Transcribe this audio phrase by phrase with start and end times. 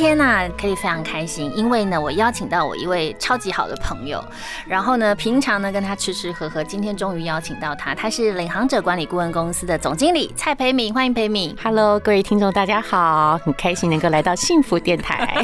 [0.00, 4.24] 天呢，可以非常开心，因为呢，我邀请到我一位超级好的朋友，
[4.66, 11.54] 然后呢，平常呢跟他吃吃喝喝，今天终于邀请到他，他是领航者管理顾问公司的总经理蔡培敏，欢迎培敏。
[11.62, 15.42] Hello，各位听众，大家好，很开心能够来到幸福电台。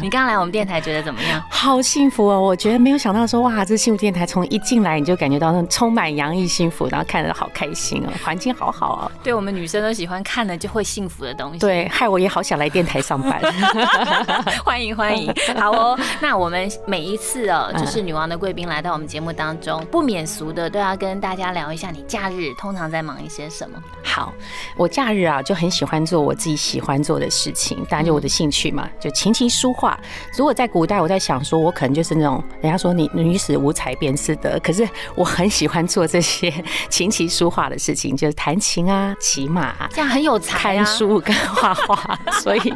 [0.00, 1.42] 你刚来我们电台，觉得怎么样？
[1.50, 2.40] 好幸福哦！
[2.40, 9.12] 我觉得没有想到说，哇，这幸福电台从一进来你就感觉到那充满洋溢幸福，然后看着好开心哦，环境好好哦。
[9.22, 11.58] 对我们女生都喜欢看了就会幸福的东西。
[11.58, 13.38] 对，害我也好想来电台上班。
[14.64, 15.98] 欢迎欢迎，好哦。
[16.20, 23.78] 那我们每一次哦，就是女王的贵宾来到我们节目当中，不免俗的都要跟大家聊一下，你假日通常在忙一些什么？
[24.02, 24.32] 好，
[24.76, 29.98] 我假日啊就很喜欢做我自己喜欢做的事情，当然就我的兴趣嘛，就琴棋书画。
[30.36, 36.52] 如果在古代，我在想说，我可能就是那种人家说你女子无才便是德，可是我很喜欢做这些
[36.88, 42.18] 琴棋书画的事情，就是弹琴啊、骑马，这样很有才啊，看书跟画画。
[42.40, 42.72] 所以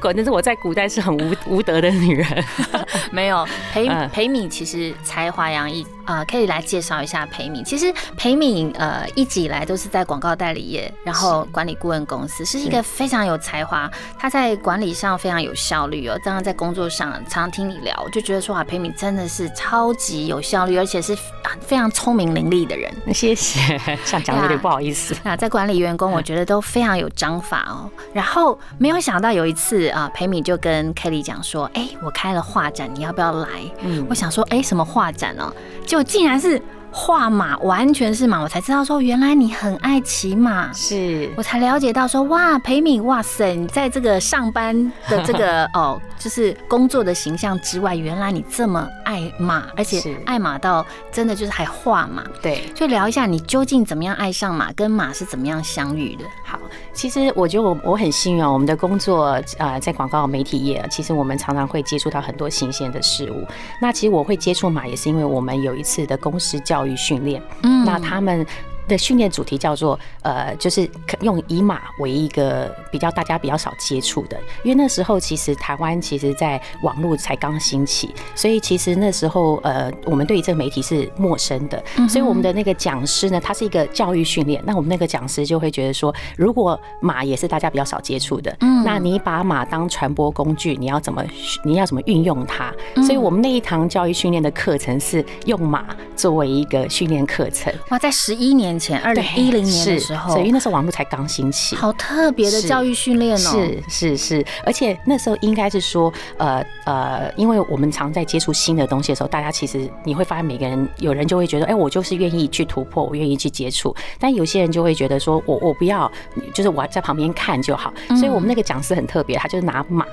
[0.00, 0.40] 果 真是我。
[0.42, 2.44] 在古代是很无 无德的女人，
[3.12, 7.64] 没有裴裴敏其实才华洋溢啊，可以来介绍一下裴敏。
[7.64, 16.18] 其实裴敏呃一直以来都是在广告代理业，然后管理顾问公司，是一个非常有才华，他在管理上非常有效率哦。
[16.24, 21.16] 这样在工作上常常听你聊，我就觉得说啊，裴敏真的是超级有效率，而且是
[21.60, 22.92] 非常聪明伶俐的人。
[23.14, 25.14] 谢谢，这样讲有点不好意思。
[25.22, 27.88] 那在管理员工，我觉得都非常有章法哦。
[28.12, 30.26] 然后没有想到有一次啊，裴。
[30.26, 33.48] 米就跟 Kelly 讲说，哎，我开了画展，你要不要来？
[33.82, 35.52] 嗯，我想说，哎，什么画展呢？
[35.86, 36.60] 就竟然是。
[36.94, 56.24] 画马完全是马，我才知道说原来你很爱骑马，是我才了解到说哇，裴敏，哇塞，你在这个上班的这个 哦，就是工作的形象之外，原来你这么爱马，而且爱马到真的就是还画马，对，就聊一下你究竟怎么样爱上马，跟马是怎么样相遇的。
[56.44, 56.58] 好，
[56.92, 63.46] 其实我觉得我我很幸运啊，我们的工作啊，在广告媒体业，其实我们常常会接触到很多新鲜的事物。
[63.80, 66.81] 那其实我会接触马，也是因为我们有一次的公司教。
[66.82, 68.44] 教育训练，嗯，那他们。
[68.88, 70.88] 的训练主题叫做呃，就是
[71.20, 91.24] 用以马为一个比较大家比较少接触的，因为那时候其实台湾其实在网络才刚兴起，所以其实那时候呃，我们对于这个媒体是陌生的，所以我们的那个讲师呢，他是一个教育训练，那我们那个讲师就会觉得说，如果马也是大家比较少接触的，嗯，那你把马当传播工具，你要怎么
[91.64, 92.72] 你要怎么运用它？
[93.02, 97.72] 所以我们那一堂教育训练的课程是用马作为一个训练课程。
[97.90, 98.71] 哇，在十一年。
[98.78, 116.10] 前二零一零年的时候，所以那时候网络才刚兴起，好特别的教育训练哦，是是是，而且那时候应该是说，呃呃，因为我们常在接触新的东西的时候，大家其实你会发现每个人有人就会觉得，哎，我就是愿意去突破，我愿意去接触，但有些人就会觉得说我我不要，
[116.54, 120.04] 就是我在旁边看就好，所以我们那个讲师很特别，他就是拿马。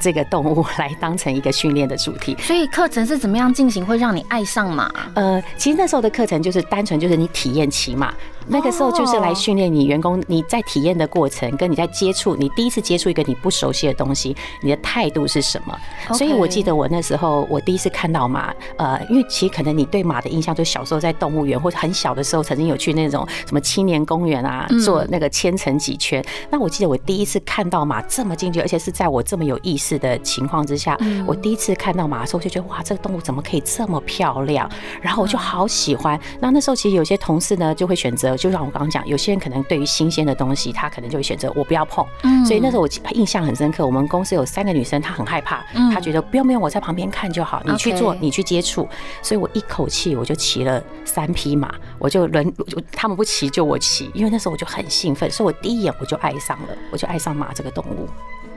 [0.00, 4.90] 这个动物来当成一个训练的主题，所以课程是怎么样进行，会让你爱上马？
[5.14, 8.14] 呃，其实那时候的课程就是单纯就是你体验骑马。
[8.50, 15.78] 那个时候就是来训练你员工，你在体验的过程，跟你在接触，你第一次接触一个你不熟悉的东西，你的态度是什么？
[16.14, 26.24] 所以我记得我那时候我第一次看到马，呃，因为其实可能你对马的印象就小时候在动物园或者很小的时候曾经有去那种什么青年公园啊，做那个千层几圈。
[26.50, 34.68] 那我记得我第一次看到马这么近距离，而且是在我这么有意识的情况之下，我第一次看到马的时候就觉得哇，这个动物怎么可以这么漂亮？
[35.02, 36.18] 然后我就好喜欢。
[36.40, 38.37] 那那时候其实有些同事呢就会选择。
[38.38, 42.06] 就像我刚刚讲，有些人可能对于新鲜的东西，他可能就会选择我不要碰。
[42.22, 43.84] 嗯，所以那时候我印象很深刻。
[43.84, 45.62] 我们公司有三个女生，她很害怕，
[45.92, 48.88] 她觉得不用不用，我在旁边看就好，你去做，你去接触。
[49.20, 52.54] 所以我一口气我就骑了三匹马，我就轮，
[52.92, 58.08] 他们不骑就我骑，因为那时候我就很兴奋，所以我第一眼我就爱上了，我就爱上马这个动物。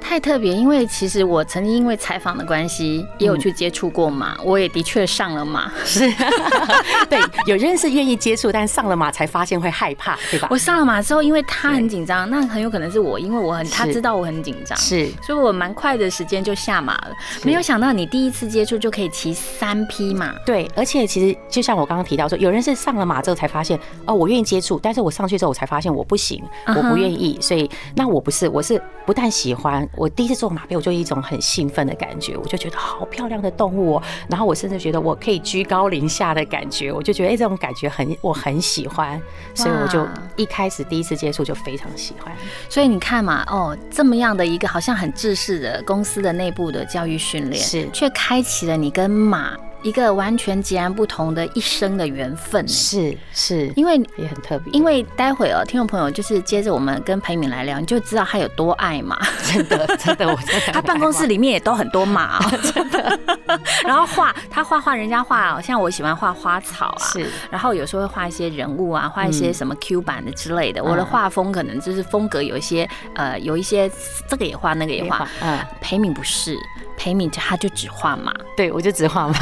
[0.01, 5.71] 太特别，因为其实我曾经因为采访的关系，也有去接触过马，我也的确上了马。
[5.85, 6.11] 是，
[7.09, 10.47] 对，有人是愿意接触，但上了马才发现会害怕，对吧？
[10.51, 17.11] 我上了马之后，因为他很紧张，那很有可能是我，因为我很他知道我很紧张，是，所以我蛮快的时间就下马了。
[17.43, 29.87] 没有想到你第一次接触就可以骑三匹马，对，而且其实就像我刚刚提到说，有人是上了马之后才发现，哦，我愿意接触，但是我上去之后我才发现我不行，我不愿意，所以那我不是，我是不但喜欢。
[29.95, 34.03] 我第一次坐马背，我就一种很兴奋的感觉，我就觉得好漂亮的动物哦。
[34.29, 39.21] 然后我甚至觉得我可以居高临下的感觉，我就觉得哎，这种感觉很我很喜欢，
[39.53, 42.33] 所以我就一开始第一次接触就非常喜欢。
[42.69, 49.57] 所以你看嘛，哦，这么样的一个好像很制式的公司的内部的教育训练，是却开启了你跟马。
[49.83, 54.71] 一个完全截然不同的一生的缘分，是是，因为也很特别。
[54.73, 60.35] 因为待会哦，听众朋友就是接着我们跟裴敏来聊，你就知道他有多爱嘛，真的 真的，我
[60.71, 62.39] 他办公室里面也都很多马，
[62.73, 63.19] 真的。
[63.83, 67.25] 然后画他画画，人家画，像我喜欢画花草啊，是。
[67.49, 70.83] 然后有时候会画一些人物啊，画一些什么 Q 版的之类的。
[70.83, 73.91] 我的画风可能就是风格有一些呃，有一些
[74.27, 75.27] 这个也画，那个也画。
[75.41, 76.55] 嗯，裴敏不是。
[76.97, 79.37] 裴敏他就只画马，对我就只画马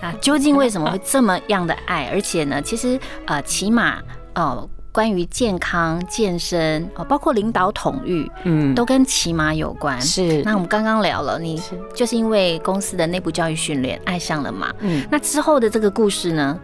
[0.00, 0.14] 啊！
[0.20, 2.08] 究竟为什么会这么样的爱？
[2.12, 4.00] 而且呢，其实呃，骑马
[4.34, 10.00] 哦，关于健康健身哦，包括领导统御，嗯，都跟骑马有关。
[10.00, 10.42] 是。
[10.42, 11.60] 那我们刚刚聊了，你
[11.94, 16.58] 就是因为公司的内部教育训练爱上了马，嗯，那之后的这个故事呢？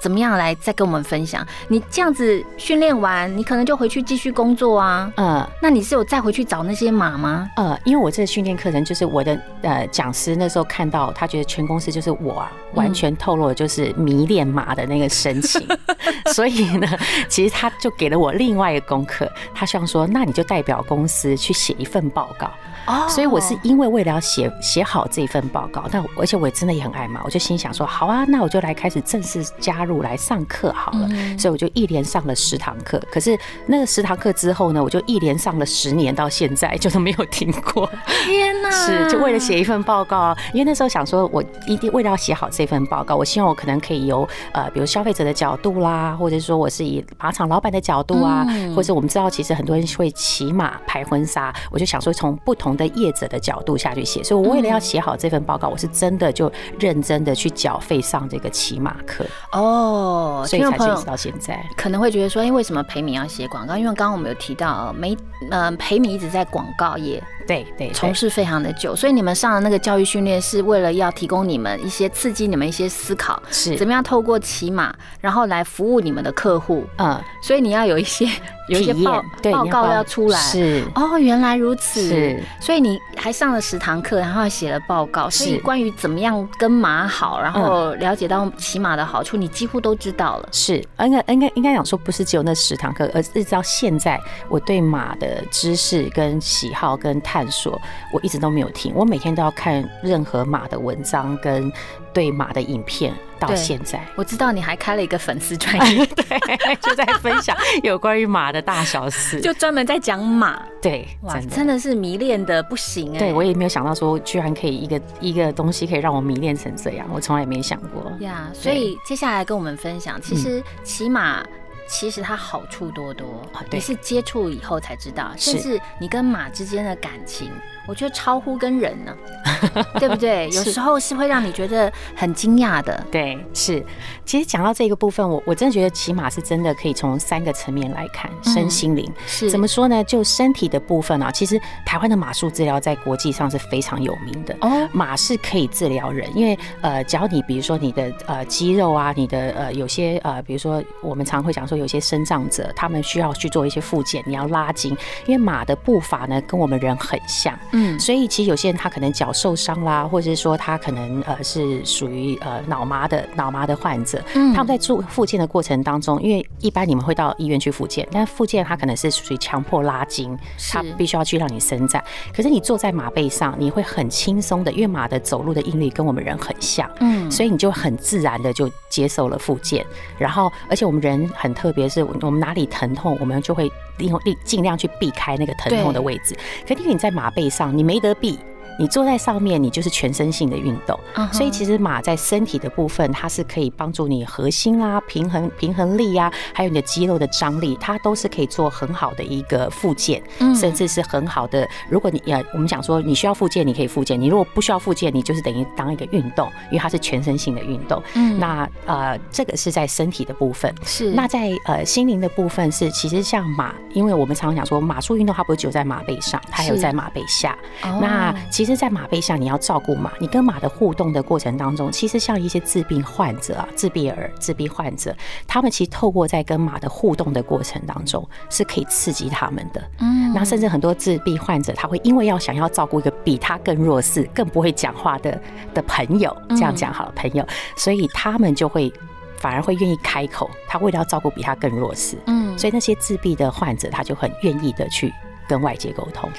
[0.00, 1.46] 怎么样来再跟我们分享？
[1.68, 5.12] 你这样子训练完，你可能就回去继续工作啊。
[5.16, 7.48] 呃，那你是有再回去找那些马吗？
[7.56, 15.66] 呃，因为我这个训练课程就是我的呃讲师那时候看到，他觉得全公司就是我啊，完全透露就是迷恋马的那个神情，
[16.34, 16.86] 所以呢，
[17.28, 22.50] 其实他就给了我另外一个功课，他希望说，那你就代表公司去写一份报告。
[22.86, 31.08] 哦，所以我是因为为了要写写好这份报告，那而且我也真的也很爱马，我就心想说，好啊，那我就来开始正式加入来上课好了。
[31.38, 37.88] 所以我就一连上了十堂课，可是那个十堂课之后呢，我就一连上了十年，到现在就是没有停过。
[38.24, 38.70] 天哪！
[38.84, 48.46] 是就为了写一份报告，因为那时候想说，我一定为了要写好这份报告，我希望我可能可以由呃，比如消费者的角度啦，或者说我是以马场老板的角度啊，
[48.76, 52.73] 或者我们知道其实很多人会骑马拍婚纱，我就想说从不同。
[52.76, 61.64] 的业者的角度下去写，所以我为了要写好这份报告，我是真的就认真的去缴费上这个骑马课哦，所以才坚持到现在。
[61.76, 63.76] 可能会觉得说，哎，为什么裴敏要写广告？
[63.76, 65.16] 因为刚刚我们有提到，没，
[65.50, 67.22] 嗯，裴敏一直在广告业。
[67.46, 76.84] 对对，从事非常的久，所以你们上的那个教育训练是为了要提供你们一些刺激你们一些思考，是怎么样透过骑马，然后来服务你们的客户。
[76.96, 78.26] 嗯，所以你要有一些
[78.68, 80.38] 有一些报报告要出来。
[80.38, 82.00] 是哦，原来如此。
[82.08, 85.28] 是，所以你还上了十堂课，然后写了报告。
[85.28, 90.48] 所以关于怎么样跟马好，然后了解到骑马的好处，你几乎都知道了。
[90.52, 97.20] 是，应该应该应该讲说，不是只有那十堂课，而是到现在我对马的知识跟喜好跟。
[97.24, 97.80] 探索，
[98.12, 98.92] 我一直都没有停。
[98.94, 101.72] 我每天都要看任何马的文章跟
[102.14, 103.12] 对马的影片。
[103.36, 110.62] 到现在，我知道你还开了一个粉丝专 业，对，就在分享有关于马的大小事，就专门在讲马。
[110.80, 113.18] 对，哇，真的是迷恋的不行哎。
[113.18, 118.10] 对我也没有想到说，居然可以一个一个东西可以让我迷恋成这样，我从来没想过。
[118.20, 121.44] 呀，所以接下来跟我们分享，其实骑马。
[121.86, 123.26] 其实它好处多多，
[123.70, 127.50] 你是接触以后才知道，甚至你跟马之间的感情。
[127.86, 129.14] 我觉得超乎跟人呢，
[130.00, 130.48] 对不对？
[130.50, 133.04] 有时候是会让你觉得很惊讶的。
[133.10, 133.84] 对，是。
[134.24, 140.02] 其实讲到这个部分，我我真的觉得骑马是真的可以从三个层面来看，身心灵是怎么说呢？
[140.04, 144.56] 就身体的部分啊，其实台湾的马术治疗在国际上是非常有名的。
[144.62, 157.56] 哦，马是可以治疗人，因为呃，只要你比如说你的呃肌肉啊，你的呃有些呃，比如说我们常会讲说有些生长者，他们需要去做一些复健，你要拉筋，因为马的步伐呢跟我们人很像。
[157.74, 170.38] 嗯，所以其实有些人他可能脚受伤啦，或者是说他可能呃是属于呃脑麻的脑麻的患者，嗯，他们在做复健的过程当中，因为一般你们会到医院去复健，但复健他可能是属于强迫拉筋，
[170.70, 172.02] 他必须要去让你伸展。
[172.32, 179.84] 可是你坐在马背上，你会很轻松的，因为马的走路的应力跟我们人很像，嗯，所以你就很自然的就接受了复健。
[180.16, 186.36] 然后，而且我们人很特别，是我们哪里疼痛，我们就会利用力尽量去避开那个疼痛的位置。
[186.68, 187.63] 可因为你在马背上。
[187.72, 188.38] 你没得避。
[188.78, 190.98] 你坐在上面，你就是全身性的运动，
[191.32, 200.22] 所以其实马在身体的部分，它是可以帮助你核心啦、平衡平衡力呀，还有你的肌肉的张力，它都是可以做很好的一个附件，
[200.54, 201.68] 甚至是很好的。
[201.88, 208.02] 如果你呃，我们讲说你需要复健，你可以复健；你如果不需要复健，你就是等于当一个运动，因为它是全身性的运动。
[208.14, 210.74] 嗯，那呃，这个是在身体的部分。
[210.84, 211.10] 是。
[211.12, 217.56] 那在呃心灵的部分是，其实像马，因为我们常常讲说马术运动，它不是只有在马背上，它还有在马背下。
[218.00, 225.14] 那其其实，在马背上你要照顾马，你跟马的互动的过程当中，其实像一些自闭患者啊、自闭儿、自闭患者，
[225.46, 229.84] 他们其实透过在跟马的互动的过程当中，是可以刺激他们的。
[229.98, 235.38] 嗯，那甚至很多自闭患者，他会因为要想要照顾一个比他更弱势、更不会讲话的
[235.74, 238.90] 的朋友，这样讲好了，朋友，所以他们就会。
[239.36, 245.12] 反而会愿意开口，他为了要照顾比他更弱势，嗯，所以那些自闭的患者，他就很愿意的去
[245.48, 246.30] 跟外界沟通。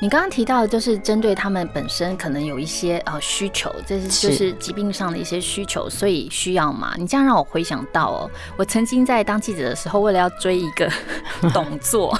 [0.00, 6.92] 你刚刚提到的就是针对他们本身可能有一些呃需求，这是就是疾病上的一些需求，所以需要嘛？
[6.98, 10.90] 你这样让我回想到哦，我曾经在当记者的时候，为了要追一个
[11.54, 12.18] 董座，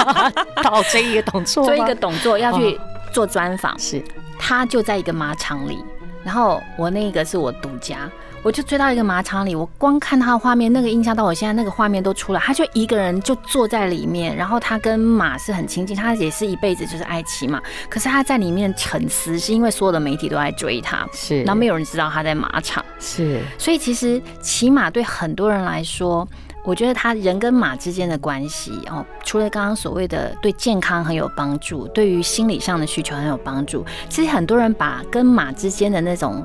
[0.62, 2.78] 到追一个董座，追一个董座要去
[3.12, 4.02] 做专访，是
[4.38, 5.82] 他就在一个马场里，
[6.24, 8.10] 然后我那个是我独家。
[8.42, 12.40] 我就追到一个马场里，我光看他的画面，那个印象到我现在那个画面都出来。
[12.40, 17.62] 他就一个人就坐在里面，然后他跟马是很亲近，他也是一辈子就是爱骑马。
[17.88, 23.40] 可是他在里面沉思，是因为所有的媒体都在追他，是，然后没有人知道他在马场，是。
[23.56, 26.26] 所以其实骑马对很多人来说，
[26.64, 36.44] 我觉得他人跟马之间的关系哦，除了刚刚所谓的对健康很有帮助，对于心理上的需求很有帮助，其实很多人把跟马之间的那种。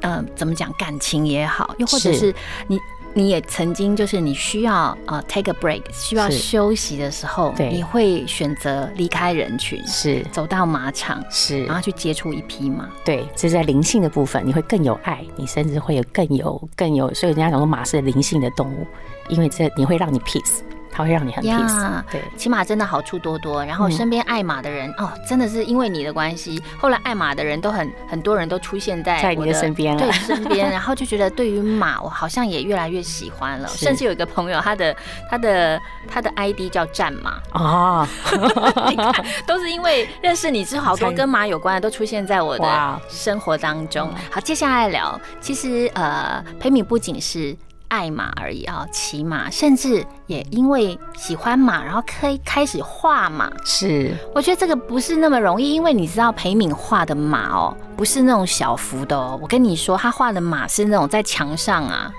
[0.00, 2.34] 呃，怎么讲感情也好，又或者是。
[2.66, 2.78] 你，
[3.14, 10.22] 你也曾经就是你需要呃 take a break，需要休息的时候，你会选择离开人群，是。
[10.30, 11.64] 走到马场，是。
[11.64, 12.88] 然后去接触一匹马。
[13.04, 18.86] 对，这是在灵性的部分，你会更有爱，你甚至会有更有更有，所以人家讲说马是灵性的动物，
[19.28, 20.60] 因为这你会让你 peace。
[20.96, 23.62] 它会让你很 peace，对，骑马真的好处多多。
[23.62, 33.68] 然后身边爱马的人哦，真的是因为你的关系，后来爱马的人都很很多人都出现在在你的身边了，对身边，然后就觉得对于马，我好像也越来越喜欢了。
[33.68, 34.96] 甚至有一个朋友，他的
[35.30, 38.08] 他的他的 ID 叫战马啊，
[38.88, 39.12] 你看，
[39.46, 44.10] 都是因为认识你之后，好多跟 马有关的都出现在我的生活当中。
[44.30, 47.54] 好，接下来聊，其实呃，裴敏不仅是。
[47.88, 53.50] 爱马而已啊，骑马，甚至也因为喜欢马，然后可以开始画马。
[53.64, 59.38] 是，我觉得这个不是那么容易，因为你知道裴敏画的马哦，不是那种小幅的哦。
[59.40, 62.12] 我跟你说，他画的马是那种在墙上啊。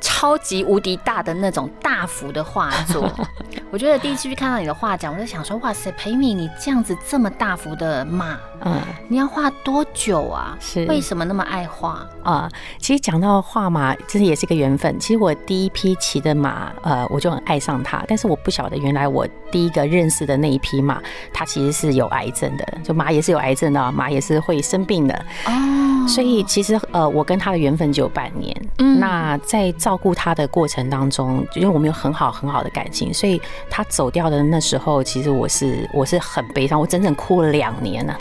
[0.00, 3.10] 超级无敌大的那种大幅的画作，
[3.70, 10.56] 我觉得第一次去看到你的画展，我就想说，哇塞，裴敏，你这样子这么大幅的马，嗯，你要画多久啊？
[10.60, 12.48] 是为什么那么爱画啊？
[12.78, 14.98] 其实讲到画马，其实也是一个缘分。
[14.98, 21.00] 其实我第一批骑的马，呃，我就很爱上它，但是我不晓得原来我第一个认识的那一匹马，
[21.32, 25.14] 它其实是有癌症的，就马也是有癌症的，马也是会生病的
[25.46, 26.06] 哦。
[26.06, 28.56] 所以其实呃，我跟它的缘分只有半年。
[28.78, 29.57] 嗯，那在。
[29.72, 38.14] 照顾他的过程当中，因为我们有很好很好的感情，所以他走掉的那时候，其实我是我是很悲伤，我整整哭了两年呢。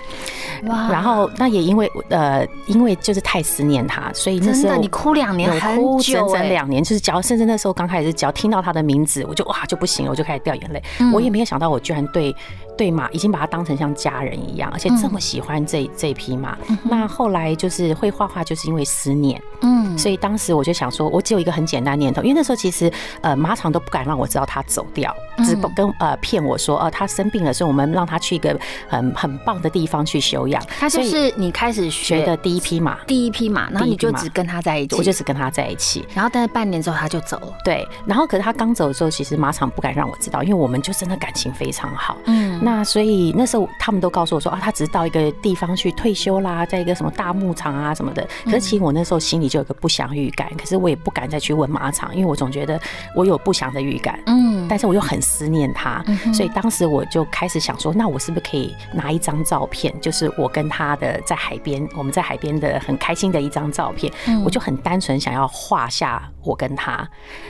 [0.67, 0.89] 哇！
[0.89, 10.81] 然后那也因为呃，因为就是太思念他，所以那时候你哭两年，哭整整两年，就是只要甚至那时候刚开始只要听到他的名字，我就哇就不行了，我就开始掉眼泪。
[11.13, 12.35] 我也没有想到，我居然对
[12.77, 16.57] 对马已经把它当成像家人一样，而且这么喜欢这这匹马。
[16.85, 19.41] 那后来就是会画画，就是因为思念。
[19.63, 21.57] 嗯，所以当时我就想说，我只有一个。
[21.57, 22.91] 很简单念头，因为那时候其实
[23.21, 25.11] 呃马场都不敢让我知道他走掉，
[25.43, 30.61] 只跟呃骗我说哦他生病了，所以我们让他去一个很很棒的地方去休养。
[30.79, 36.05] 他就是你开始学的第一匹马，第一匹马，然后你就只跟他在一起，我就只跟他在一起。
[36.13, 37.87] 然后但是半年之后他就走了，对。
[38.05, 42.17] 然后可是他刚走的时候，其实马场不敢让我知道，因为我们就真的感情非常好。
[42.25, 42.59] 嗯。
[42.61, 48.27] 那所以那时候他们都告诉我说啊，他只是到一个地方去退休啦，在一个什么大牧场啊什么的。
[48.45, 51.37] 可是其实我那时候心里就有个不祥预感，可是我也不敢再。
[51.37, 52.81] 去问马场，因为我总觉得
[53.13, 56.01] 我有不祥的预感，嗯，但是我又很思念他，
[56.33, 64.11] 所以当时我就开始想说，那我是不是可以拿一张照片，就是我跟他的在海边，我们在海边的很开心的一张照片，
[64.45, 67.05] 我就很单纯想要画下我跟他。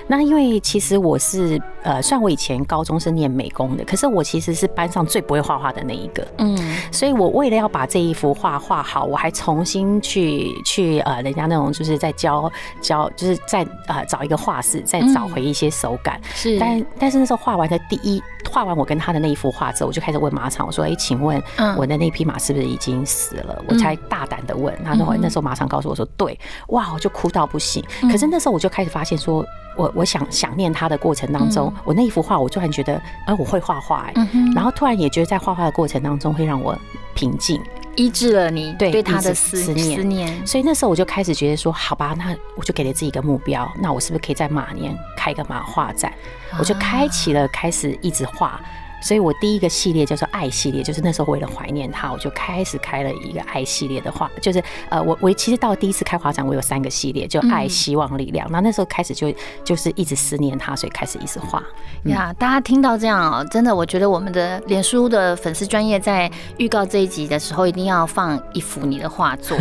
[0.07, 6.57] 那因为其实我是呃，虽然我以前高中是念美工的，可是我其实是班上最不会画画的那一个，嗯，
[6.91, 13.65] 所以我为了要把这一幅画画好，我还重新去去呃，人家那种就是在教教，就是在。
[13.88, 16.19] 呃，找一个画室，再找回一些手感。
[16.34, 21.42] 是，但但是那时候画完的第一，画完我跟他的那一幅画之后，我就开始问马场，我说：“哎，请问
[21.78, 24.74] 我的那匹马是不是已经死了？”我才大胆的问。
[24.84, 26.38] 他说：“那时候马场告诉我说，对。”
[26.70, 27.84] 哇，我就哭到不行。
[28.04, 29.46] 可是那时候我就开始发现，说
[29.76, 34.14] 我我想想念他的过程当中，我那一幅画，我突然觉得，哎，我会画画，哎，
[34.56, 36.78] 然后突然也觉得在画画的过程当中会让我
[37.14, 37.62] 平静。
[37.98, 40.48] 医治了你对他的思念，思念。
[40.48, 46.13] 所以那时候我就开始觉得说，好吧，那我就给了自己一个目标，那我是不是可以在马年开一个马画展？
[46.58, 48.62] 我就开启了，开始一直画。
[49.01, 58.48] 所以我第一个系列叫做爱系列，就是那时候为了怀念他，我就开始开了一个爱系列的画，就是呃，我我其实到第一次开画展，我有三个系列，就爱、希望、力量。
[58.51, 61.62] 那那时候开始就就是一直思念他，所以开始一直画。
[62.04, 69.58] 呀，大家听到这样哦，真的，我觉得我们的脸书的粉丝专业在预告这一集的时候，一定要放一幅你的画作，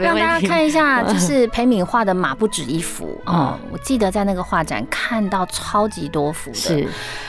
[0.00, 3.58] 让大家看一下，就是裴敏画的马不止一幅哦。
[3.72, 6.86] 我记得在那个画展看到超级多幅的，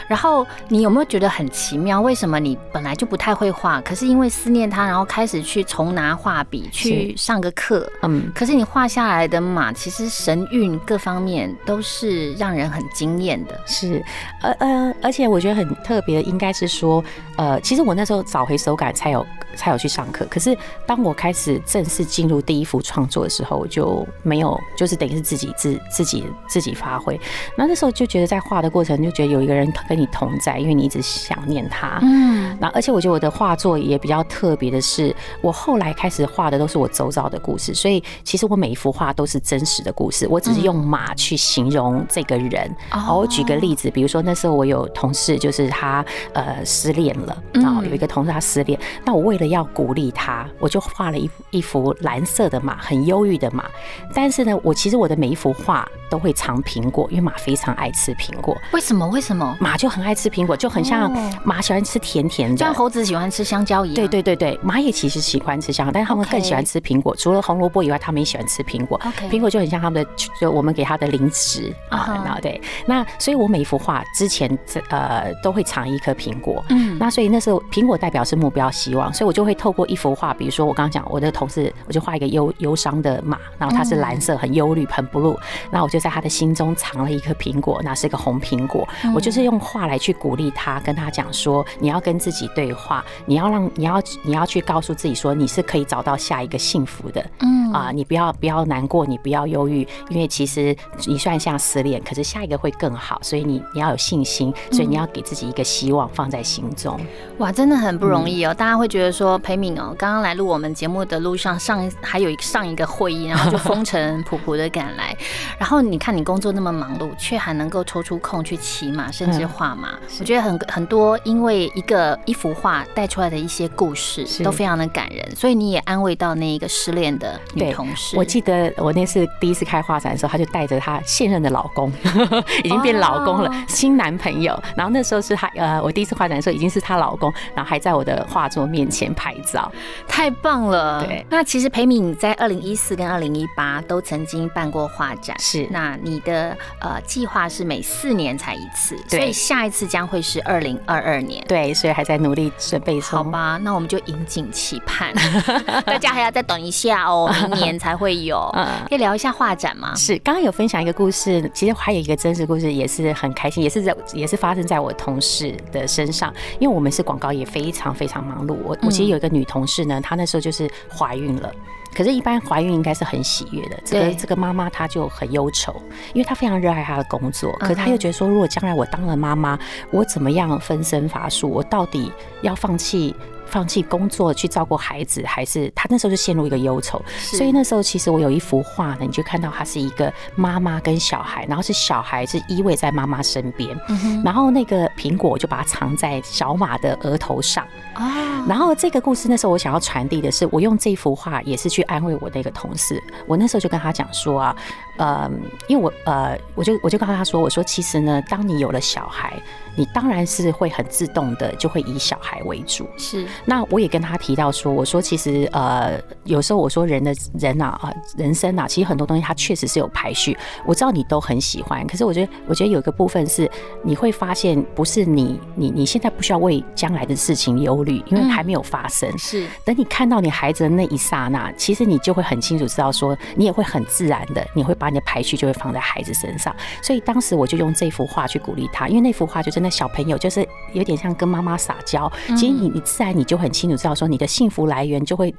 [0.08, 0.27] 然后
[0.68, 2.02] 你有没有觉得很奇妙？
[2.02, 13.60] 为什么你本来就不太会画，可是因为思念他，然后开始去重拿画笔去上个课，嗯，可是你画下来的马，其实神韵各方面都是让人很惊艳的。
[13.66, 14.04] 是，
[14.42, 17.04] 呃呃，而且我觉得很特别的，应该是说，
[17.38, 19.26] 呃，其实我那时候找回手感才有
[19.58, 27.20] 才有去上课，可是当我开始正式进入第一幅创作的时候，我就没有，就是等于是自己自自己自己发挥。
[27.58, 32.00] 那那时候就觉得在画的过程，就觉得有一个人跟你同在，因为你一直想念他。
[32.04, 42.70] 嗯，那而且我觉得我的画作也比较特别的是，我后来开始画的都是我周遭的故事，所以其实我每一幅画都是真实的故事，我只是用马去形容这个人。
[42.92, 53.66] 哦，我举个例子，比如说那时候我有同事，就是他呃失恋了然后，有一个同事他失恋，那我为了要鼓励他，我就画了一一幅蓝色的马，很忧郁的马。
[54.14, 58.56] 但是呢，我其实我的每一幅画都会藏苹果，因为马非常爱吃苹果。
[58.74, 59.08] 为什么？
[59.08, 59.58] 为什么？
[59.60, 61.12] 马就很爱吃苹果，就很像
[61.44, 63.96] 马喜欢吃甜甜的，像猴子喜欢吃香蕉一样。
[63.96, 67.16] 对对对对，马也其实喜欢吃香蕉，但是他们更喜欢吃苹果。
[67.16, 69.00] 除了红萝卜以外，他们也喜欢吃苹果。
[69.30, 70.10] 苹果就很像他们的，
[70.40, 72.24] 就我们给他的零食啊。
[72.26, 74.50] 那对，那所以我每一幅画之前
[74.90, 76.64] 呃都会藏一颗苹果。
[76.70, 85.38] 嗯，那所以那时候苹果代表是目标希望，所以我就会透过一幅画，比如说我刚刚讲我的同事，我就画一个忧忧伤的马，然后它是蓝色，很忧虑，很 blue。
[85.72, 88.88] 那我就在他的心中藏了一颗苹果，那是一个红苹果。
[89.16, 97.26] 我就是用话来去鼓励他，跟他讲说，你要跟自己对话，你要让你要你要去告诉自己说，你是可以找到下一个幸福的。
[97.40, 100.76] 嗯啊，你不要不要难过，你不要忧郁，因为其实
[101.06, 107.00] 你虽然像失恋，可是下一个会更好，所以你你要有信心，所以你要给自己一个希望放在心中。
[107.40, 108.54] 哇，真的很不容易哦！
[108.54, 115.16] 大家会觉得说，裴敏哦，刚刚来录我们节目的路上上还有上一个会议，然后就 风尘仆仆的赶来，
[115.60, 128.18] 然后你看你工作那么忙碌，却还能够抽出空去骑马，甚至画马，我觉得很很多，因为一个一幅画带出来的一些故事都非常的感人，所以你也安慰到那一个失恋的女同事。
[128.18, 131.92] 我记得我那次第一次开画展的时候，她就带着她现任的老公，
[132.64, 134.62] 已经变老公了，新男朋友。
[134.76, 139.72] 然后那时候是她呃，我第一次画展的时候已经是她老公，然后还在我的画作面前拍照，
[140.08, 141.04] 太棒了。
[141.04, 145.68] 对，那其实裴敏在二零一四跟二零一八都曾经办过画展，是。
[145.78, 151.46] 那你的呃计划是每四年才一次，所以下一次将会是二零二二年。
[151.48, 153.00] 对，所以还在努力准备。
[153.00, 155.14] 好吧，那我们就引颈期盼，
[155.86, 158.52] 大家还要再等一下哦， 明年才会有。
[158.90, 159.94] 可以聊一下画展吗？
[159.96, 166.34] 是，刚刚有分享一个故事，其实还有一个真实故事，也是很开心，也是在也是发生在我同事的身上。
[166.60, 168.58] 因为我们是广告也，非常非常忙碌。
[168.64, 171.52] 我我其实有一个女同事呢，她那时候就是怀孕了。
[171.98, 173.80] 可是，一般怀孕应该是很喜悦的。
[173.84, 175.76] 这个这个妈妈她就很忧愁，
[176.14, 177.52] 因为她非常热爱她的工作。
[177.54, 179.58] 可她又觉得说，如果将来我当了妈妈，
[179.90, 181.50] 我怎么样分身乏术？
[181.50, 182.12] 我到底
[182.44, 183.16] 要放弃？
[183.50, 187.02] 放弃工作去照顾孩子，还是他那时候就陷入一个忧愁。
[187.18, 193.76] 所以那时候其实我有一幅画呢，你就看到他是一个妈妈跟小孩，然后是小孩是依偎在妈妈身边，
[194.24, 197.66] 然后那个苹果我就把它藏在小马的额头上。
[197.94, 203.02] 啊，然后这个故事那时候我想要传递的是，我用这幅画也是去安慰我的一个同事。
[203.26, 204.56] 我那时候就跟他讲说啊，
[204.98, 205.30] 呃，
[205.68, 209.42] 因为我呃，我就我就告诉他说，我说其实呢，当你有了小孩。
[209.80, 212.90] 你当然是会很自动的，就会以小孩为主。
[212.98, 220.36] 是，那我也跟他提到说，我说其实呃，有时候我说人的人啊啊，人生啊，其实很多东西它确实是有排序。
[220.66, 223.48] 我知道你都很喜欢，可是我觉得，我觉得有一个部分是
[223.84, 229.16] 你会发现，不是你你你现在不需要为将来的事情忧虑，因为还没有发生。
[229.16, 236.54] 是，等你看到你孩子的那一刹那，其实你就会很清楚知道说，你也会很自然的，你会把你的排序就会放在孩子身上。
[236.82, 239.68] 所以当时我就用这幅画去鼓励他，因为那幅画就真的。
[239.78, 245.32] 小朋友就是有点像跟妈妈撒娇，其实你你自然你就很清楚知道说你的幸福来源就会。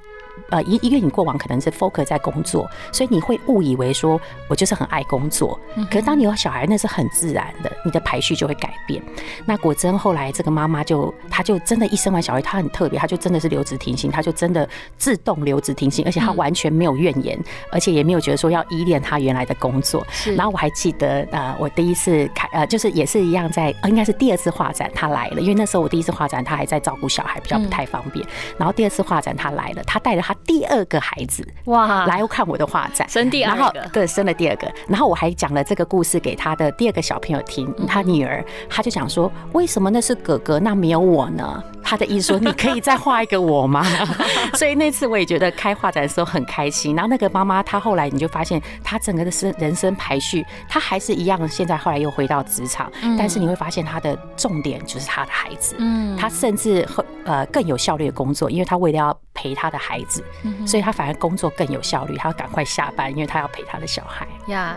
[0.50, 5.58] 呃，一因为你过往可能是 focus 在工作，所以你会误以为说我就是很爱工作。
[5.90, 9.02] 可是当你有小孩，那是很自然的，你的排序就会改变。
[9.44, 17.36] 那果真后来这个妈妈就，她就真的一生完小孩，她很特别，她就真的是留职停薪，她就真的自动留职停薪，而且她完全没有怨言，
[17.72, 19.37] 而且也没有觉得说要依恋她原来。
[19.38, 20.06] 来的工作。
[20.36, 28.26] 然后我还记得，呃，我第一次开，呃，就是也是一样在，应该是第二次画展他来了，因为那时候我第一次画展他还在照顾小孩，比较不太方便。
[28.58, 34.70] 然后第二次画展他来了，他带着他第二个孩子哇来看我的画展，生第二个，对，生了第二个。
[34.86, 41.62] 然后我还讲了这个故事给他的第二个小朋友听，他女儿，他就讲说，为什么那是哥哥，那没有我呢？
[41.82, 43.82] 他的意思说，你可以再画一个我吗？
[44.54, 46.94] 所以那次我也觉得开画展的时候很开心。
[46.94, 51.48] 然后那个妈妈，她后来你就发现，她整个的生人生排序，他还是一样。
[51.48, 55.76] 现在后来又回到职场，但是你会发现他的重点就是他的孩子。
[55.78, 56.86] 嗯，他甚至
[57.24, 59.18] 呃更有效率的工作，因为他为了要。
[59.40, 60.20] 陪他的孩子，
[60.66, 64.26] 所以他反而工作更有效率，他要赶快下班，因为他要陪他的小孩。
[64.48, 64.76] 呀，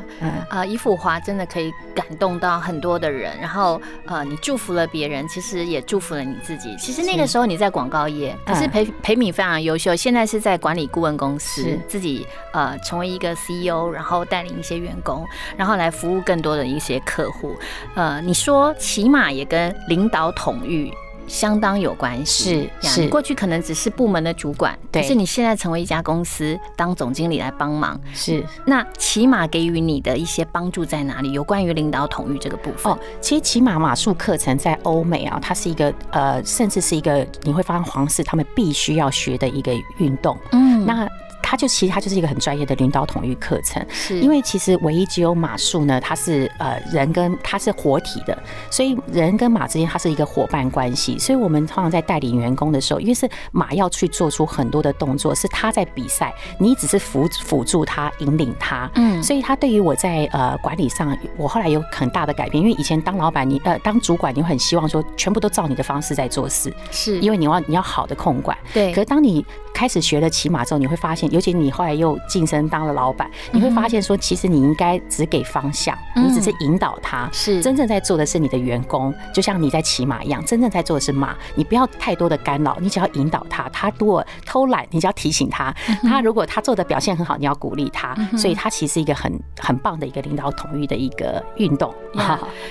[0.51, 6.77] 呃，一幅画真的可以感动到很多的人，然后呃，你祝福了别人，其实也祝福了你自己。
[6.77, 15.25] 其实那个时候你在广告业，可是裴裴敏非常优秀，现在是在管理顾问公司，自己呃成为一个 CEO，然后带领一些员工，
[15.58, 17.56] 然后来服务更多的一些客户。
[17.95, 20.91] 呃，你说起码也跟领导统御。
[21.27, 31.32] 相当有关系，是是，过去可能只是部门的主管，可是你现在成为一家公司当总经理来帮忙，是那起码给予你的一些帮助在哪里？
[31.32, 41.08] 有关于领导统御这个部分哦，其实起码马术课程在欧美啊，它是一个呃，甚至是一个你会发现皇室他们必须要学的一个运动，嗯，那。
[41.51, 44.17] 它就其实它就是一个很专业的领导统御课程，是。
[44.21, 67.19] 因为其实唯一只有马术呢，它是呃人跟它是活体的，所以人跟马之间它是一个伙伴关系，所以我们通常在带领员工的时候，因为是马要去做出很多的动作，是他在比赛，你只是辅辅助他引领他，嗯，所以他对于我在呃管理上，我后来有很大的改变，因为以前当老板你呃当主管，你很希望说全部都照你的方式在做事，是。
[67.19, 69.45] 因为你要你要好的控管，对，可是当你
[69.81, 88.15] 开始学了骑马之后，你会发现尤其你后来又晋升当了老板，你会发现说，其实你应该只给方向，你只是引导他，是真正在做的是你的员工，就像你在骑马一样，真正在做的是马，你不要太多的干扰，你只要引导他，他如果偷懒，你只要提醒他；他如果他做的表现很好，你要鼓励他。
[88.37, 91.91] 所以，他其实一个很很棒的一个领导统御的一个运动。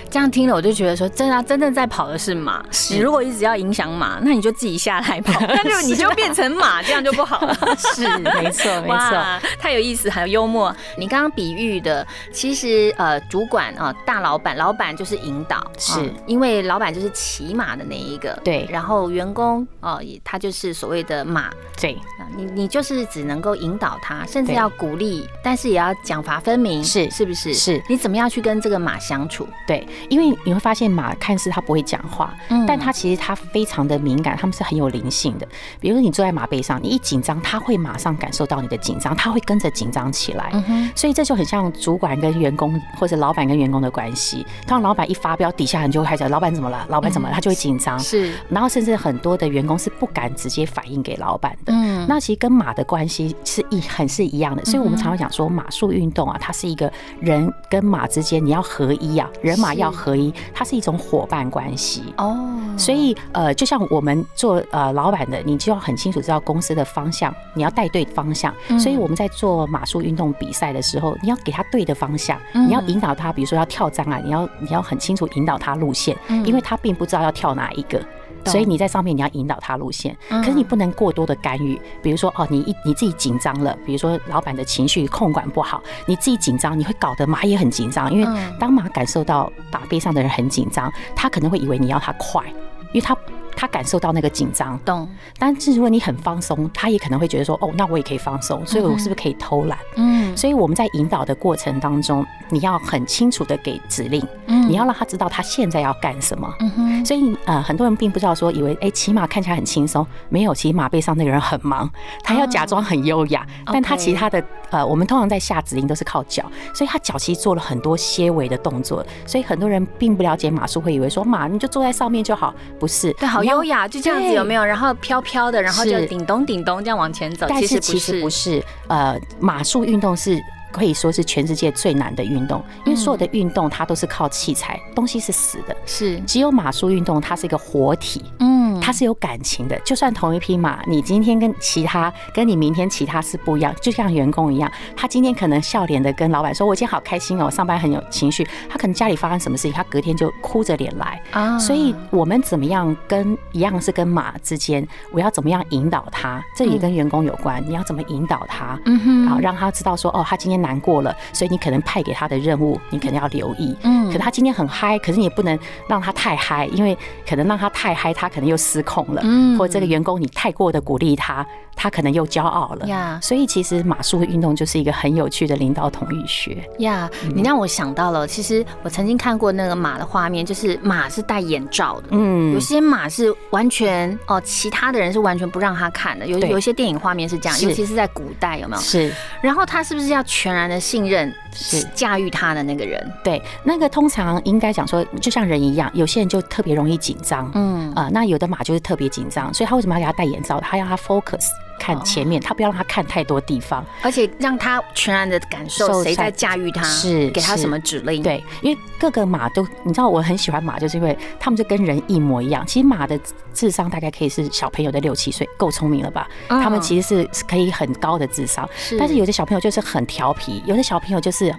[0.08, 2.62] 这样听了，我就觉得说，真的，真正在跑的是马。
[2.88, 7.56] 你如果一直要影响马，那你就自己下来跑， 那就你就变成马，这样就不好了。
[7.94, 8.70] 是，没错。
[8.82, 10.74] 没错，太有意思，还有幽默。
[10.96, 18.66] 你刚刚比喻的，其实呃，主管啊，大老板，老板就是引导，是因为老板就是骑马的那一个，对。
[18.70, 21.98] 然后员工哦，他就是所谓的马，对。
[22.36, 27.52] 你你就是只能够引导他，甚至要鼓励，但是也要奖罚分明，是是不是？
[27.52, 27.82] 是。
[27.88, 29.46] 你怎么样去跟这个马相处？
[29.66, 35.48] 对，因为你会发现马看似它不会讲话，嗯，但它其实它非常的敏感，他们是很有灵性的。
[35.80, 38.50] 比如说你坐在马背上，你一紧张，他会马上感受。
[38.50, 40.50] 到你的紧张，他会跟着紧张起来，
[40.96, 44.44] 所以这就很像主管跟员工或者老板跟员工的关系。
[44.66, 46.84] 当老板一发飙，底下人就会开始：老板怎么了？
[46.88, 47.34] 老板怎么了？
[47.34, 47.96] 他就会紧张。
[48.00, 51.72] 是，然后甚至很多的员工是不敢直接反映给老板的。
[51.72, 54.64] 嗯，那其实跟马的关系是一很是一样的。
[54.64, 62.12] 所以我们常常讲说，马术运动啊，它是一个人跟马之间你要合一啊，人马要合一，它是一种伙伴关系。
[62.16, 62.36] 哦，
[62.76, 68.54] 所以呃，就像我们做呃老板的，你就要很清楚知道公司的方向，你要带对方向。
[68.78, 78.00] 所以我们在做马术运动比赛的时候，你要给他对的方向，你要引导他，比如说要跳障碍，你要你要很清楚引导他路线，因为他并不知道要跳哪一个，
[78.46, 92.44] 所以你在上面你要引导他路线，可是你不能过多的干预，比如说哦，你一你自己紧张了，比如说老板的情绪控管不好，你自己紧张，你会搞得马也很紧张，因为当马感受到马背上的人很紧张，他可能会以为你要他快，
[92.92, 93.16] 因为他。
[93.56, 95.08] 他感受到那个紧张，懂。
[95.38, 99.78] 但是如果你很放松，他也可能会觉得说，哦，那我也可以放松，所以我是不是可以偷懒？
[99.96, 100.36] 嗯。
[100.36, 106.54] 所以我们在引导的过程当中，你要很清楚的给指令，嗯，你要让他知道他现在要干什么。
[106.60, 107.04] 嗯哼。
[107.04, 111.90] 所以呃，很多人并不知道说，以为哎骑马看起来很轻松，没有，其实马背上那个人很忙，
[112.22, 123.12] 他要假装很优雅，但他其他的呃，我们通常在下指令都是靠脚，所以他脚其实做了很多些微的动作，所以很多人并不了解马术，会以为说马你就坐在上面就好，不是。
[123.14, 123.39] 对，好。
[123.44, 124.64] 优雅就这样子有没有？
[124.64, 127.46] 然后飘飘的，然后就叮咚叮咚这样往前走。
[127.48, 130.40] 但是其实不是，呃，马术运动是
[130.72, 136.18] 可以说是全世界最难的运动，因为所有的运动它都是靠器材，东西是死的，是。
[136.20, 138.79] 只有马术运动它是一个活体，嗯。
[138.90, 139.78] 它是有感情的。
[139.84, 143.72] 就算同一匹马，你今天跟其他，跟你明天其他是不一样。
[143.80, 151.56] 就像员工一样，他今天可能笑脸的跟老板说：“我今天好开心哦，上班很有情绪。”他可能家里发生什么事情，他隔天就哭着脸来啊。
[151.56, 156.42] 所以我们怎么样跟一样是跟马之间，我要怎么样引导他？
[156.56, 157.64] 这也跟员工有关。
[157.64, 158.76] 你要怎么引导他？
[158.86, 169.20] 嗯哼，好让他知道说：“哦，他今天难过了，所以你可能派给他的任务，你可能要留意。”嗯，可他今天很嗨，可是你也不能让他太嗨，因为可能让他太嗨，他可能又失控了。
[169.24, 172.86] 嗯，或者这个员工你太过的鼓励他，他可能又骄傲了。
[172.86, 176.62] 呀，所以其实马术运动就是一个很有趣的领导统御学。
[176.78, 182.08] 呀，你让我想到了，其实我曾经看过那个马的画面，就是马是戴眼罩的。
[182.10, 186.26] 嗯，有些马是完全哦，其他的人是完全不让他看的。
[186.26, 188.82] 有有一些电影画面是这样，尤其是在古代，有没有？
[188.82, 189.12] 是。
[189.40, 191.32] 然后他是不是要全然的信任？
[191.52, 200.60] 是驾驭他的那个人，对，那个通常应该讲说，就像人一样，有些人就特别容易紧张，嗯啊，那有的马就是特别紧张，所以他为什么要给他戴眼罩？
[200.60, 201.46] 他要他 focus。
[201.82, 208.22] 看前面，他不要让他看太多地方，而且让他全然的感受谁在驾驭他，是给他什么指令。
[208.22, 212.62] 对，因为各个马都，你知道我很喜欢马，就是因为他们就跟人一模一样。
[212.66, 213.18] 其实马的
[213.54, 216.28] 智商大概可以是小朋友的六七岁，够聪明了吧？
[216.48, 218.68] 他们其实是可以很高的智商，
[218.98, 221.50] 但是有的小朋友就是很调皮，有的小朋友就是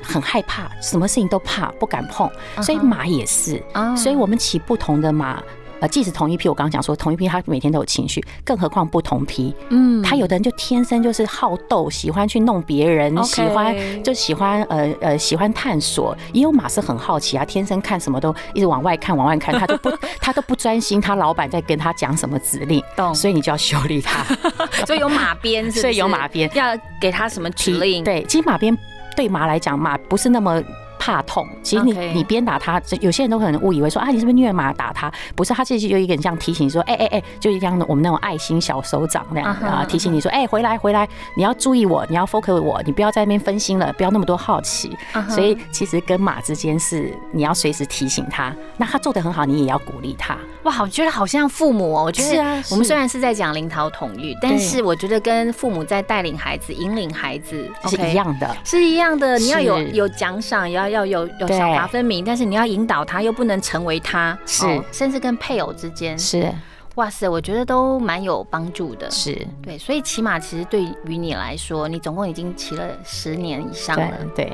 [0.00, 2.30] 很害怕，什么事情都怕，不敢碰。
[2.62, 3.62] 所以马也是，
[3.94, 5.42] 所以我们骑不同的马。
[5.80, 9.54] 呃，即使同一批，我刚刚讲说同一批，他每天都有情绪，更何况不同批。
[9.68, 16.16] 嗯，他有的人就天生就是好斗，喜欢去弄别人，喜欢就喜欢呃呃喜欢探索。
[16.32, 22.82] 也有马是很好奇啊，天生看什么都一直往外看，往外看，他都不 他都不专心，他老板在跟他讲什么指令，
[23.14, 24.24] 所以你就要修理他。
[24.86, 28.02] 所以有马鞭， 所以有马鞭要给他什么指令？
[28.02, 28.76] 对，其实马鞭
[29.14, 30.62] 对马来讲，马不是那么。
[31.06, 35.08] 怕痛，其实你你鞭打他，有些人都可能误以为说啊，你是不是虐马打他？
[35.36, 44.96] 不是，他其实有一个人这样提醒说，哎哎哎，就一样的我们那种爱心小手掌那样啊，提醒你说，哎，回来回来，你要注意我，你要 focus 我，你不要在那边分心了，不要那么多好奇。
[45.28, 50.36] 所以其实跟马之间是你要随时提醒他，那他做的很好，你也要鼓励他。
[50.64, 52.60] 哇，我觉得好像父母哦，我觉得是啊。
[52.72, 59.38] 我们虽然是在讲领导统御，但是我觉得跟父母在带领孩子、引领孩子是一样的，是一样的。
[59.38, 66.50] 你要有有奖赏，也要要有有小法分明，但是你要引导他，又不能成为他，是，甚至跟配偶之间是。
[66.94, 69.10] 哇塞，我觉得都蛮有帮助的。
[69.10, 74.12] 是对，所以起码其实对于你来说，你总共已经骑了十年以上了。
[74.34, 74.50] 对。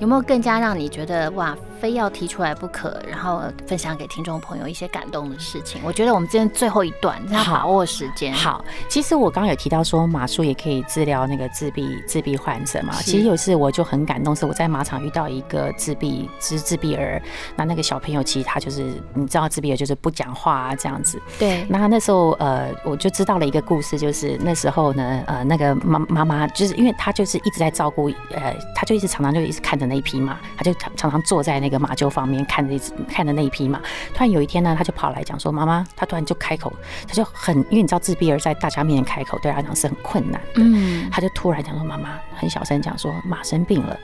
[0.00, 5.80] 有没有更加让你觉得哇，非要提出来不可，然后分享给听众朋友一些感动的事情？
[5.84, 8.32] 我觉得我们今天最后一段要把握时间。
[8.32, 12.92] 好，其实我刚刚有提到说马术也可以治疗那个自闭自闭患者嘛。
[13.02, 17.22] 其实有一次我就很感动，是我在马场遇到一个自闭自自闭儿，
[17.54, 21.22] 那那个小朋友其实他就是你知道自闭儿就是不讲话啊这样子。
[21.38, 21.64] 对。
[21.68, 29.83] 那那时候呃我就知道了一个故事，就是那时候呢呃那个妈妈妈就是因为他就是一直在照顾呃他就一直常常就一直看着。
[29.86, 33.78] 那一匹马，他就常常常坐在那个马厩旁边看着看着那一匹马。
[34.12, 36.72] 突然有一天呢，他就跑来讲说：“妈妈。”他突然就开口，
[37.06, 40.62] 他就很因为你知道自闭儿在大家面前开口，对他讲是很困难的。
[40.62, 43.98] 嗯，他就突然讲说：“妈妈，很小声讲说马生病了。”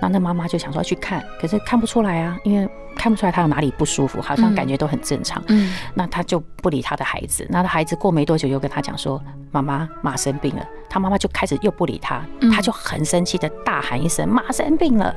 [0.00, 5.42] 那那妈妈就想说去看，可是看不出来啊，因为看不出来他有哪里不舒服，好像感觉都很正常。
[5.48, 7.46] 嗯，那他就不理他的孩子。
[7.50, 12.22] 那他孩子过没多久又跟他讲说：“妈妈，马生病了。”他妈妈就开始又不理他，
[12.54, 15.14] 他就很生气的大喊一声：“马生病了！”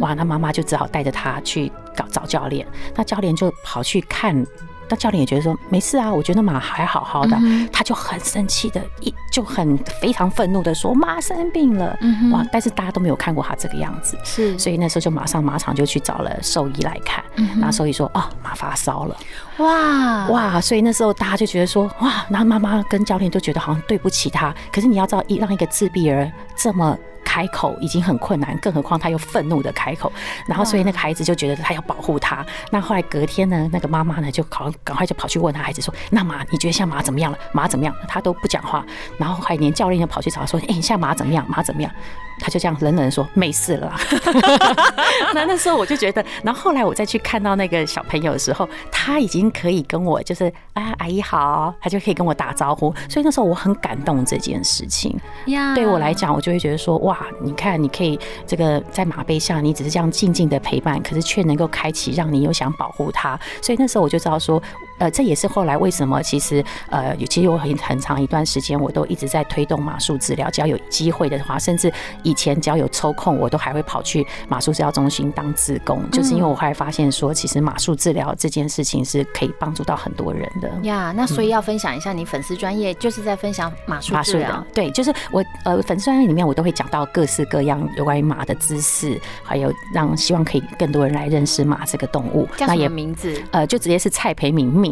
[0.00, 2.66] 哇，那妈妈就只好带着他去搞找教练。
[2.94, 4.44] 那教练就跑去看。
[4.90, 7.38] 那教练也觉得说没事啊，我觉得马还好好的，
[7.72, 11.96] 他就很生气的，一就很非常愤怒的说马生病了，
[12.32, 12.44] 哇！
[12.50, 17.24] 但是大家都没有看过他这个样子，是，所以那时候就马上马场就去找了兽医来看，
[17.56, 19.16] 那兽医说哦，马发烧了，
[19.58, 20.26] 哇。
[20.26, 20.60] 哇！
[20.60, 26.98] 所以那时候大家就觉得说哇，然后妈妈跟教练都觉得好像对不起他，可是你要知道一让一个自闭儿这么。
[27.24, 30.12] 开口已经很困难，更何况他又愤怒的开口，
[30.46, 32.44] 然后所以那个孩子就觉得他要保护他。
[32.70, 37.38] 那后来隔天呢，那个妈妈呢就赶赶快就跑去问他孩子说：“那马你觉得像马怎么样了？
[37.52, 38.84] 马怎么样？”他都不讲话，
[39.18, 41.44] 然后还连教练就跑去找他说：“哎，像马怎么样？
[41.48, 41.90] 马怎么样？”
[42.40, 43.94] 他就这样冷冷的说：“没事了。
[45.34, 52.94] ”那那时候我就觉得，然后后来我再去看到那个小朋友的时候，他已经可以跟我就是啊阿姨好，他就可以跟我打招呼。
[53.08, 55.16] 所以那时候我很感动这件事情。
[55.46, 57.18] 呀，对我来讲，我就会觉得说哇。
[57.42, 63.38] 你看，你可以这个在马背上，你只是这样静静的陪伴，可是却能够开启让你又想保护他。
[63.60, 64.62] 所以那时候我就知道说，
[65.00, 81.12] 呃，这也是后来为什么其实呃，其实我很很长一段时间我都一直在推动马术治疗，只要有机会的话，甚至以前只要有抽空，我都还会跑去马术治疗中心当志工，就是因为我后来发现说，其实马术治疗这件事情是可以帮助到很多人的呀。
[81.16, 92.46] 那所以要分享一下你粉丝专业，就是在分享马术治疗，对，就是我呃粉丝专业里面我都会讲到各式各样有关于马的知识，还有让希望可以更多人来认识马这个动物。
[92.56, 93.40] 叫什么名字？
[93.50, 94.89] 呃，就直接是蔡培敏敏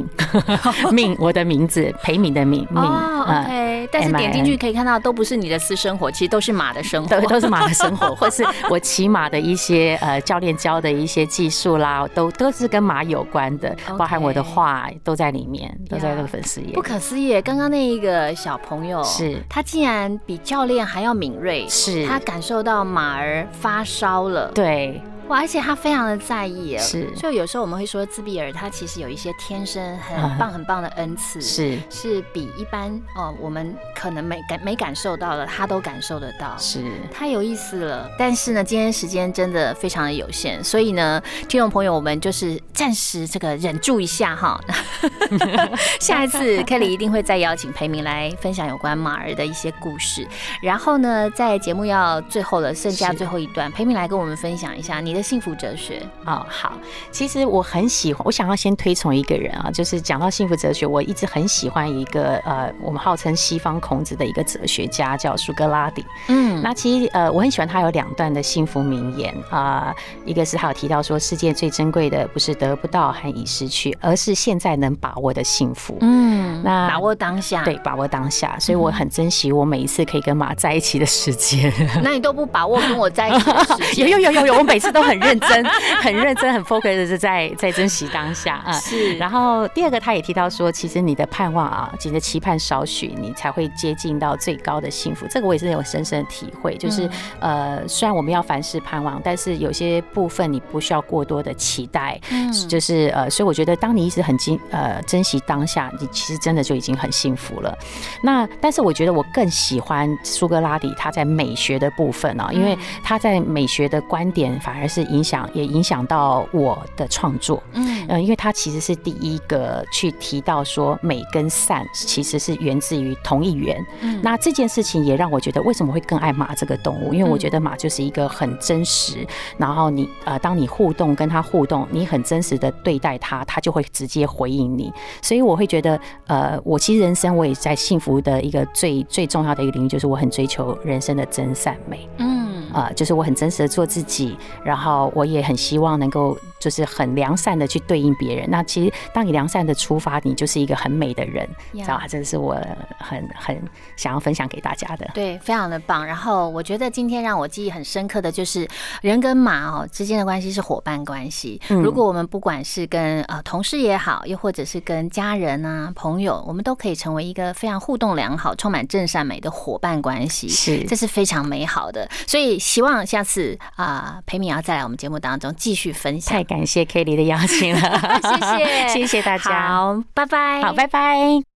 [0.93, 2.83] 敏， 我的名字裴敏的敏敏。
[2.83, 16.73] OK，但是点进去可以看到，都不是你的私生活，其实都是马的生活，对， 都是马的生活， 或是我骑马的一些呃教练教的一些技术啦，都都是跟马有关的，包含我的画都在里面，都在这个粉丝页。
[16.73, 25.01] 不可思议，刚刚那一个小朋友是，他竟然比教练还要敏锐，是他感受到马儿发烧了，对。
[25.29, 38.11] 哇，而且他非常的在意，是，所以有时候我们会说自闭儿他其实有一些天生很棒很棒的恩赐，是，是比一般哦我们可能没感没感受到的，他都感受得到，是，太有意思了。
[38.19, 44.59] 但是呢，今天时间真的非常的有限，所以呢，听众朋友我们就是暂时这个忍住一下哈，
[46.01, 50.27] 下一次 Kelly 一定会再邀请裴明来分享有关马儿的一些故事，
[50.63, 55.18] 然后呢，在节目要最后了剩下最后一段，裴明来跟我们分享一下你的。
[55.23, 56.73] 幸福哲学哦，好，
[57.11, 66.05] 其实我很喜欢，我想要先推崇一个人啊，就是讲到幸福哲学，我一直很喜欢一个呃，我们号称西方孔子的一个哲学家叫苏格拉底。
[66.29, 75.97] 嗯，那其实呃，我很喜欢他有两段的幸福名言啊，一个是他有提到说，世界最珍贵的不是得不到和已失去，而是现在能把握的幸福。
[76.01, 81.73] 嗯，那把握当下，对，把握当下，所以我很珍惜我每一次可以跟马在一起的时间。
[82.05, 84.09] 那你都不把握跟我在一起的时间？
[84.09, 85.08] 有有有有有，我每次都。
[85.11, 85.65] 很认真，
[86.03, 88.73] 很认真，很 focus 的是在在珍惜当下啊。
[88.73, 89.17] 是。
[89.17, 95.27] 然后第二个，他也提到说，其实你的盼望啊，你的期盼少许，你才会接近到最高的幸福。
[95.31, 96.77] 这个我也是有深深的体会。
[96.77, 97.09] 就是
[97.41, 102.21] 呃，虽然我们要凡事盼望，但是有些部分你不需要过多的期待。
[102.31, 102.53] 嗯。
[102.69, 107.75] 就是呃，所以我觉得，当你一直很珍呃珍惜当下，你其实真的就已经很幸福了。
[108.23, 114.98] 那但是我觉得我更喜欢苏格拉底他在美学的部分啊，因为他在美学的观点反而是。
[115.05, 117.99] 影响也影响到我的创作，嗯。
[118.09, 127.13] 呃，因为他其实是第一个去提到说美跟善其实是源自于同一源，嗯，那这件事情也让我觉得为什么会更爱马这个动物？
[127.13, 129.27] 因为我觉得马就是一个很真实，
[129.59, 142.48] 然后你呃，当你互动跟他互动，你很真实的对待他，他就会直接回应你，所以我会觉得呃，我其实人生我也在幸福的一个最最重要的一个领域，就是我很追求人生的真善美，嗯。
[142.73, 146.37] 啊，就是我很真实的做自己，然后我也很希望能够。
[146.59, 148.49] 就是很良善的去对应别人。
[148.51, 152.07] 那其实当你良善的出发，你就是一个很美的人，知道吧？
[152.09, 152.57] 这是我
[152.99, 153.61] 很很
[153.97, 155.09] 想要分享给大家的。
[155.15, 156.05] 对，非常的棒。
[156.05, 158.67] 然后我觉得今天让我记忆很深刻的就是
[159.03, 161.61] 人跟马哦之间的关系是伙伴关系。
[161.69, 170.49] 如果我们不管是跟呃同事也好，又或者是跟家人啊朋友，我们都可以成为一个非常互动良好、充满正善美的伙伴关系。
[170.49, 172.09] 是，这是非常美好的。
[172.27, 176.48] 所以希望下次啊裴敏要再来我们节目当中继续分享。
[176.49, 177.81] 感谢 Kelly 的邀请了，
[178.23, 181.49] 谢谢，谢谢大家，好，拜拜，好，拜拜。